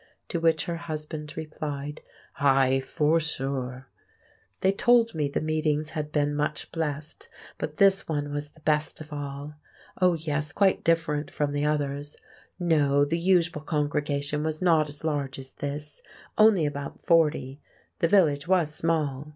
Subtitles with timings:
[0.29, 2.01] To which her husband replied,
[2.37, 2.79] "Ay!
[2.79, 3.87] for sure."
[4.61, 8.99] They told me the meetings had been much blessed, but this one was the best
[8.99, 9.53] of all.
[10.01, 12.17] Oh, yes, quite different from the others.
[12.59, 16.01] No, the usual congregation was not as large as this,
[16.35, 17.61] only about forty;
[17.99, 19.29] the village was small.